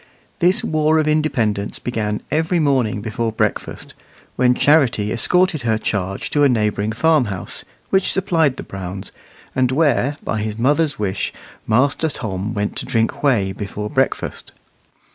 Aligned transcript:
This 0.39 0.63
war 0.63 0.97
of 0.97 1.07
independence 1.07 1.77
began 1.77 2.23
every 2.31 2.57
morning 2.57 3.01
before 3.01 3.31
breakfast, 3.31 3.93
when 4.35 4.55
Charity 4.55 5.11
escorted 5.11 5.61
her 5.61 5.77
charge 5.77 6.31
to 6.31 6.41
a 6.41 6.49
neighbouring 6.49 6.91
farmhouse, 6.91 7.63
which 7.91 8.11
supplied 8.11 8.57
the 8.57 8.63
Browns, 8.63 9.11
and 9.55 9.71
where, 9.71 10.17
by 10.23 10.41
his 10.41 10.57
mother's 10.57 10.97
wish, 10.97 11.31
Master 11.67 12.09
Tom 12.09 12.55
went 12.55 12.75
to 12.77 12.85
drink 12.87 13.21
whey 13.21 13.51
before 13.51 13.91
breakfast. 13.91 14.53